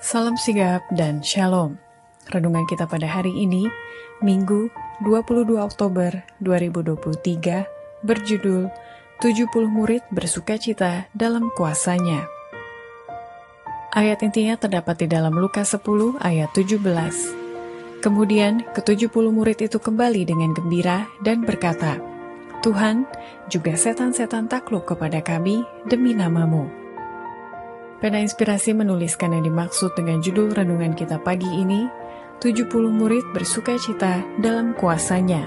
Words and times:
Salam 0.00 0.32
sigap 0.40 0.80
dan 0.96 1.20
shalom. 1.20 1.76
Renungan 2.32 2.64
kita 2.64 2.88
pada 2.88 3.04
hari 3.04 3.36
ini, 3.36 3.68
Minggu 4.24 4.72
22 5.04 5.60
Oktober 5.60 6.24
2023, 6.40 7.68
berjudul 8.00 8.72
70 9.20 9.44
murid 9.68 10.00
bersuka 10.08 10.56
cita 10.56 11.04
dalam 11.12 11.52
kuasanya. 11.52 12.24
Ayat 13.92 14.24
intinya 14.24 14.56
terdapat 14.56 15.04
di 15.04 15.06
dalam 15.12 15.36
Lukas 15.36 15.76
10 15.76 16.16
ayat 16.16 16.48
17. 16.56 18.00
Kemudian 18.00 18.64
ke-70 18.72 19.24
murid 19.28 19.60
itu 19.60 19.76
kembali 19.76 20.24
dengan 20.24 20.56
gembira 20.56 21.12
dan 21.20 21.44
berkata, 21.44 22.00
Tuhan, 22.64 23.04
juga 23.52 23.76
setan-setan 23.76 24.48
takluk 24.48 24.88
kepada 24.88 25.20
kami 25.20 25.60
demi 25.84 26.16
namamu. 26.16 26.79
Pena 28.00 28.16
Inspirasi 28.16 28.72
menuliskan 28.72 29.36
yang 29.36 29.44
dimaksud 29.44 29.92
dengan 29.92 30.24
judul 30.24 30.56
renungan 30.56 30.96
kita 30.96 31.20
pagi 31.20 31.44
ini, 31.52 31.84
70 32.40 32.72
murid 32.88 33.28
bersuka 33.36 33.76
cita 33.76 34.24
dalam 34.40 34.72
kuasanya. 34.72 35.44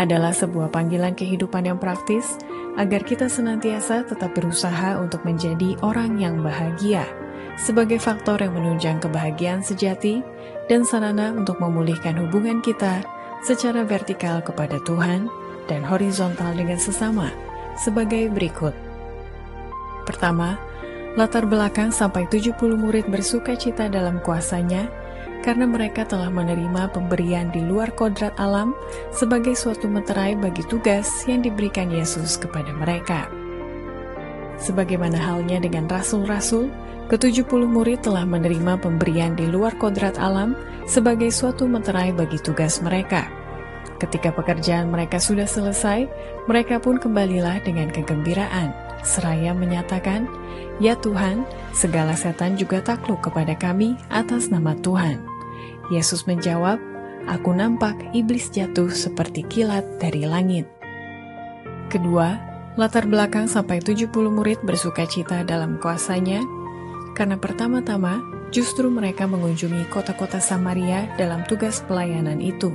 Adalah 0.00 0.32
sebuah 0.32 0.72
panggilan 0.72 1.12
kehidupan 1.12 1.68
yang 1.68 1.76
praktis 1.76 2.40
agar 2.80 3.04
kita 3.04 3.28
senantiasa 3.28 4.08
tetap 4.08 4.32
berusaha 4.32 4.96
untuk 4.96 5.28
menjadi 5.28 5.76
orang 5.84 6.16
yang 6.16 6.40
bahagia 6.40 7.04
sebagai 7.60 8.00
faktor 8.00 8.40
yang 8.40 8.56
menunjang 8.56 8.98
kebahagiaan 8.98 9.60
sejati 9.60 10.24
dan 10.72 10.88
sarana 10.88 11.36
untuk 11.36 11.60
memulihkan 11.60 12.16
hubungan 12.16 12.64
kita 12.64 13.04
secara 13.44 13.84
vertikal 13.84 14.40
kepada 14.40 14.80
Tuhan 14.88 15.28
dan 15.68 15.84
horizontal 15.84 16.56
dengan 16.56 16.80
sesama 16.80 17.28
sebagai 17.76 18.32
berikut. 18.32 18.72
Pertama, 20.08 20.58
Latar 21.14 21.46
belakang 21.46 21.94
sampai 21.94 22.26
70 22.26 22.58
murid 22.74 23.06
bersuka 23.06 23.54
cita 23.54 23.86
dalam 23.86 24.18
kuasanya 24.18 24.90
karena 25.46 25.62
mereka 25.62 26.02
telah 26.02 26.26
menerima 26.26 26.90
pemberian 26.90 27.54
di 27.54 27.62
luar 27.62 27.94
kodrat 27.94 28.34
alam 28.34 28.74
sebagai 29.14 29.54
suatu 29.54 29.86
meterai 29.86 30.34
bagi 30.34 30.66
tugas 30.66 31.22
yang 31.30 31.46
diberikan 31.46 31.86
Yesus 31.86 32.34
kepada 32.34 32.74
mereka. 32.74 33.30
Sebagaimana 34.58 35.14
halnya 35.14 35.62
dengan 35.62 35.86
rasul-rasul, 35.86 36.66
ke-70 37.06 37.62
murid 37.62 38.02
telah 38.02 38.26
menerima 38.26 38.82
pemberian 38.82 39.38
di 39.38 39.46
luar 39.46 39.78
kodrat 39.78 40.18
alam 40.18 40.58
sebagai 40.90 41.30
suatu 41.30 41.70
meterai 41.70 42.10
bagi 42.10 42.42
tugas 42.42 42.82
mereka. 42.82 43.30
Ketika 44.02 44.34
pekerjaan 44.34 44.90
mereka 44.90 45.22
sudah 45.22 45.46
selesai, 45.46 46.10
mereka 46.50 46.82
pun 46.82 46.98
kembalilah 46.98 47.62
dengan 47.62 47.86
kegembiraan 47.94 48.84
seraya 49.04 49.52
menyatakan, 49.52 50.26
Ya 50.82 50.98
Tuhan, 50.98 51.46
segala 51.70 52.18
setan 52.18 52.58
juga 52.58 52.82
takluk 52.82 53.22
kepada 53.22 53.54
kami 53.54 53.94
atas 54.10 54.50
nama 54.50 54.74
Tuhan. 54.82 55.22
Yesus 55.94 56.26
menjawab, 56.26 56.82
Aku 57.24 57.56
nampak 57.56 57.96
iblis 58.12 58.52
jatuh 58.52 58.92
seperti 58.92 59.48
kilat 59.48 59.86
dari 59.96 60.28
langit. 60.28 60.68
Kedua, 61.88 62.36
latar 62.76 63.08
belakang 63.08 63.48
sampai 63.48 63.80
70 63.80 64.12
murid 64.12 64.60
bersuka 64.60 65.08
cita 65.08 65.40
dalam 65.40 65.80
kuasanya, 65.80 66.44
karena 67.16 67.40
pertama-tama 67.40 68.20
Justru 68.54 68.86
mereka 68.86 69.26
mengunjungi 69.26 69.90
kota-kota 69.90 70.38
Samaria 70.38 71.10
dalam 71.18 71.42
tugas 71.50 71.82
pelayanan 71.90 72.38
itu 72.38 72.70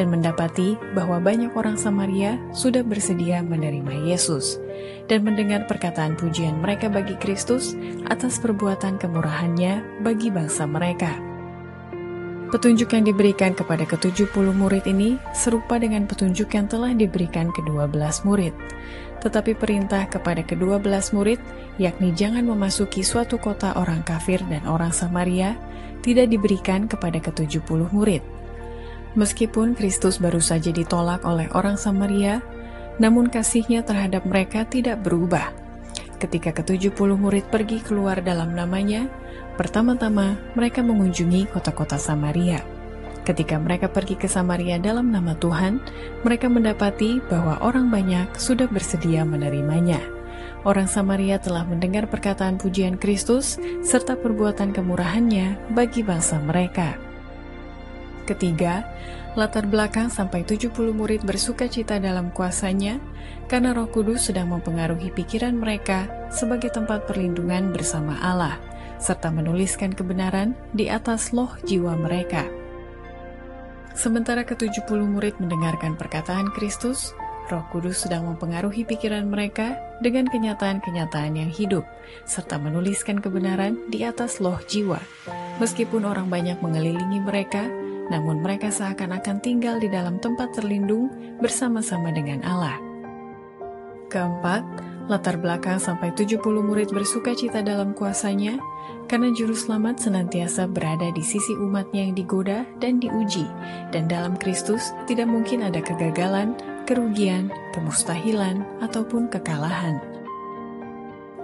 dan 0.00 0.08
mendapati 0.08 0.80
bahwa 0.96 1.20
banyak 1.20 1.52
orang 1.52 1.76
Samaria 1.76 2.40
sudah 2.56 2.80
bersedia 2.80 3.44
menerima 3.44 4.08
Yesus 4.08 4.56
dan 5.12 5.28
mendengar 5.28 5.68
perkataan 5.68 6.16
pujian 6.16 6.64
mereka 6.64 6.88
bagi 6.88 7.20
Kristus 7.20 7.76
atas 8.08 8.40
perbuatan 8.40 8.96
kemurahannya 8.96 10.00
bagi 10.00 10.32
bangsa 10.32 10.64
mereka. 10.64 11.29
Petunjuk 12.50 12.90
yang 12.90 13.06
diberikan 13.06 13.54
kepada 13.54 13.86
ke-70 13.86 14.34
murid 14.50 14.82
ini 14.90 15.14
serupa 15.30 15.78
dengan 15.78 16.02
petunjuk 16.10 16.50
yang 16.50 16.66
telah 16.66 16.90
diberikan 16.90 17.54
ke-12 17.54 18.26
murid 18.26 18.54
tetapi 19.20 19.52
perintah 19.52 20.08
kepada 20.08 20.40
kedua 20.40 20.80
belas 20.80 21.12
murid, 21.12 21.38
yakni 21.76 22.10
jangan 22.16 22.42
memasuki 22.42 23.04
suatu 23.04 23.36
kota 23.36 23.76
orang 23.76 24.00
kafir 24.00 24.40
dan 24.48 24.64
orang 24.64 24.90
Samaria, 24.90 25.54
tidak 26.00 26.32
diberikan 26.32 26.88
kepada 26.88 27.20
ketujuh 27.20 27.60
puluh 27.68 27.86
murid. 27.92 28.24
Meskipun 29.14 29.76
Kristus 29.76 30.16
baru 30.16 30.40
saja 30.40 30.72
ditolak 30.72 31.28
oleh 31.28 31.52
orang 31.52 31.76
Samaria, 31.76 32.40
namun 32.96 33.28
kasihnya 33.28 33.84
terhadap 33.84 34.24
mereka 34.24 34.64
tidak 34.64 35.04
berubah. 35.04 35.52
Ketika 36.20 36.52
ketujuh 36.52 36.92
puluh 36.92 37.16
murid 37.16 37.48
pergi 37.48 37.80
keluar 37.80 38.20
dalam 38.20 38.52
namanya, 38.52 39.08
pertama-tama 39.56 40.36
mereka 40.52 40.84
mengunjungi 40.84 41.48
kota-kota 41.48 41.96
Samaria. 41.96 42.60
Ketika 43.24 43.56
mereka 43.56 43.88
pergi 43.88 44.20
ke 44.20 44.28
Samaria 44.28 44.76
dalam 44.76 45.08
nama 45.08 45.32
Tuhan, 45.32 45.80
mereka 46.20 46.52
mendapati 46.52 47.24
bahwa 47.24 47.56
orang 47.64 47.88
banyak 47.88 48.36
sudah 48.36 48.68
bersedia 48.68 49.24
menerimanya. 49.24 50.00
Orang 50.60 50.92
Samaria 50.92 51.40
telah 51.40 51.64
mendengar 51.64 52.04
perkataan 52.04 52.60
pujian 52.60 53.00
Kristus 53.00 53.56
serta 53.80 54.12
perbuatan 54.12 54.76
kemurahannya 54.76 55.72
bagi 55.72 56.04
bangsa 56.04 56.36
mereka. 56.36 57.00
Ketiga, 58.30 58.86
latar 59.34 59.66
belakang 59.66 60.06
sampai 60.06 60.46
70 60.46 60.70
murid 60.94 61.26
bersuka 61.26 61.66
cita 61.66 61.98
dalam 61.98 62.30
kuasanya 62.30 63.02
karena 63.50 63.74
roh 63.74 63.90
kudus 63.90 64.30
sedang 64.30 64.54
mempengaruhi 64.54 65.10
pikiran 65.10 65.58
mereka 65.58 66.06
sebagai 66.30 66.70
tempat 66.70 67.10
perlindungan 67.10 67.74
bersama 67.74 68.22
Allah, 68.22 68.54
serta 69.02 69.34
menuliskan 69.34 69.90
kebenaran 69.90 70.54
di 70.70 70.86
atas 70.86 71.34
loh 71.34 71.50
jiwa 71.66 71.98
mereka. 71.98 72.46
Sementara 73.98 74.46
ke-70 74.46 74.86
murid 74.86 75.34
mendengarkan 75.42 75.98
perkataan 75.98 76.54
Kristus, 76.54 77.10
Roh 77.50 77.66
Kudus 77.74 78.06
sedang 78.06 78.30
mempengaruhi 78.30 78.86
pikiran 78.86 79.26
mereka 79.26 79.74
dengan 79.98 80.30
kenyataan-kenyataan 80.30 81.34
yang 81.34 81.50
hidup, 81.50 81.82
serta 82.30 82.62
menuliskan 82.62 83.18
kebenaran 83.18 83.90
di 83.90 84.06
atas 84.06 84.38
loh 84.38 84.62
jiwa. 84.70 85.02
Meskipun 85.58 86.06
orang 86.06 86.30
banyak 86.30 86.62
mengelilingi 86.62 87.18
mereka, 87.20 87.66
namun 88.10 88.42
mereka 88.42 88.68
seakan-akan 88.68 89.38
tinggal 89.40 89.78
di 89.78 89.86
dalam 89.86 90.18
tempat 90.18 90.52
terlindung 90.58 91.08
bersama-sama 91.38 92.10
dengan 92.10 92.42
Allah. 92.42 92.76
Keempat, 94.10 94.66
latar 95.06 95.38
belakang 95.38 95.78
sampai 95.78 96.10
70 96.10 96.42
murid 96.42 96.90
bersuka 96.90 97.30
cita 97.30 97.62
dalam 97.62 97.94
kuasanya, 97.94 98.58
karena 99.06 99.30
juru 99.30 99.54
selamat 99.54 100.02
senantiasa 100.02 100.66
berada 100.66 101.10
di 101.14 101.22
sisi 101.22 101.54
umatnya 101.54 102.10
yang 102.10 102.14
digoda 102.18 102.66
dan 102.82 102.98
diuji, 102.98 103.46
dan 103.94 104.10
dalam 104.10 104.34
Kristus 104.34 104.90
tidak 105.06 105.30
mungkin 105.30 105.62
ada 105.62 105.78
kegagalan, 105.78 106.58
kerugian, 106.90 107.54
kemustahilan, 107.70 108.66
ataupun 108.82 109.30
kekalahan. 109.30 110.02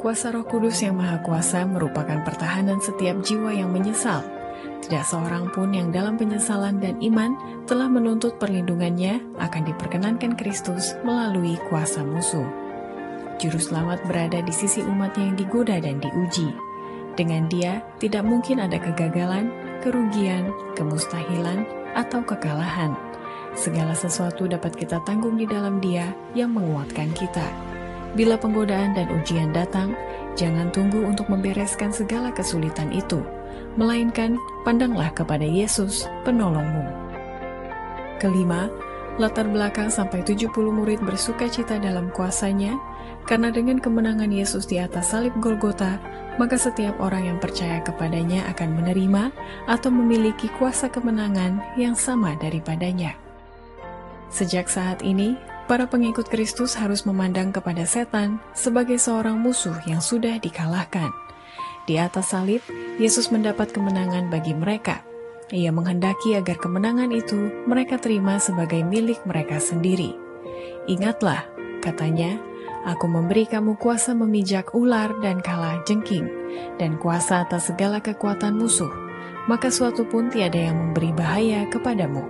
Kuasa 0.00 0.32
roh 0.32 0.44
kudus 0.44 0.84
yang 0.84 1.00
maha 1.00 1.24
kuasa 1.24 1.64
merupakan 1.64 2.20
pertahanan 2.20 2.76
setiap 2.84 3.24
jiwa 3.24 3.56
yang 3.56 3.72
menyesal. 3.72 4.20
Tidak 4.84 5.00
seorang 5.00 5.48
pun 5.48 5.72
yang 5.72 5.88
dalam 5.88 6.20
penyesalan 6.20 6.76
dan 6.76 7.00
iman 7.00 7.32
telah 7.64 7.88
menuntut 7.88 8.36
perlindungannya 8.36 9.24
akan 9.40 9.62
diperkenankan 9.72 10.36
Kristus 10.36 10.92
melalui 11.00 11.56
kuasa 11.72 12.04
musuh. 12.04 12.44
Juru 13.40 13.56
selamat 13.56 14.04
berada 14.04 14.44
di 14.44 14.52
sisi 14.52 14.84
umatnya 14.84 15.32
yang 15.32 15.36
digoda 15.40 15.80
dan 15.80 15.98
diuji, 16.04 16.52
dengan 17.14 17.46
dia, 17.46 17.78
tidak 18.02 18.26
mungkin 18.26 18.58
ada 18.58 18.74
kegagalan, 18.74 19.46
kerugian, 19.86 20.50
kemustahilan, 20.74 21.62
atau 21.94 22.26
kekalahan. 22.26 22.90
Segala 23.54 23.94
sesuatu 23.94 24.50
dapat 24.50 24.74
kita 24.74 24.98
tanggung 25.06 25.38
di 25.38 25.46
dalam 25.46 25.78
Dia 25.78 26.10
yang 26.34 26.50
menguatkan 26.50 27.14
kita. 27.14 27.46
Bila 28.18 28.34
penggodaan 28.34 28.98
dan 28.98 29.06
ujian 29.14 29.54
datang, 29.54 29.94
jangan 30.34 30.74
tunggu 30.74 31.06
untuk 31.06 31.30
membereskan 31.30 31.94
segala 31.94 32.34
kesulitan 32.34 32.90
itu, 32.90 33.22
melainkan 33.74 34.38
pandanglah 34.62 35.10
kepada 35.14 35.44
Yesus, 35.44 36.06
penolongmu. 36.22 36.86
Kelima, 38.22 38.70
latar 39.18 39.46
belakang 39.46 39.90
sampai 39.90 40.22
70 40.26 40.50
murid 40.70 41.02
bersuka 41.02 41.46
cita 41.46 41.78
dalam 41.78 42.10
kuasanya, 42.10 42.74
karena 43.24 43.50
dengan 43.54 43.78
kemenangan 43.78 44.30
Yesus 44.30 44.66
di 44.66 44.82
atas 44.82 45.14
salib 45.14 45.34
Golgota, 45.38 45.98
maka 46.34 46.58
setiap 46.58 46.98
orang 46.98 47.30
yang 47.30 47.38
percaya 47.38 47.78
kepadanya 47.80 48.46
akan 48.50 48.74
menerima 48.82 49.30
atau 49.70 49.90
memiliki 49.94 50.50
kuasa 50.58 50.90
kemenangan 50.90 51.62
yang 51.78 51.94
sama 51.94 52.34
daripadanya. 52.42 53.14
Sejak 54.34 54.66
saat 54.66 55.06
ini, 55.06 55.38
para 55.70 55.86
pengikut 55.86 56.26
Kristus 56.26 56.74
harus 56.74 57.06
memandang 57.06 57.54
kepada 57.54 57.86
setan 57.86 58.42
sebagai 58.50 58.98
seorang 58.98 59.38
musuh 59.38 59.78
yang 59.86 60.02
sudah 60.02 60.42
dikalahkan. 60.42 61.23
Di 61.84 62.00
atas 62.00 62.32
salib, 62.32 62.64
Yesus 62.96 63.28
mendapat 63.28 63.72
kemenangan 63.72 64.32
bagi 64.32 64.56
mereka. 64.56 65.04
Ia 65.52 65.68
menghendaki 65.68 66.32
agar 66.34 66.56
kemenangan 66.56 67.12
itu 67.12 67.64
mereka 67.68 68.00
terima 68.00 68.40
sebagai 68.40 68.80
milik 68.80 69.20
mereka 69.28 69.60
sendiri. 69.60 70.16
Ingatlah, 70.88 71.44
katanya, 71.84 72.40
Aku 72.84 73.08
memberi 73.08 73.48
kamu 73.48 73.80
kuasa 73.80 74.12
memijak 74.12 74.76
ular 74.76 75.08
dan 75.24 75.40
kala 75.40 75.80
jengking, 75.88 76.28
dan 76.76 77.00
kuasa 77.00 77.40
atas 77.48 77.72
segala 77.72 77.96
kekuatan 78.04 78.60
musuh, 78.60 78.92
maka 79.48 79.72
suatu 79.72 80.04
pun 80.04 80.28
tiada 80.28 80.60
yang 80.60 80.76
memberi 80.76 81.08
bahaya 81.16 81.64
kepadamu. 81.72 82.20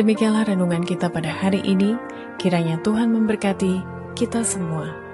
Demikianlah 0.00 0.48
renungan 0.48 0.88
kita 0.88 1.12
pada 1.12 1.28
hari 1.28 1.60
ini, 1.68 2.00
kiranya 2.40 2.80
Tuhan 2.80 3.12
memberkati 3.12 3.84
kita 4.16 4.40
semua. 4.40 5.09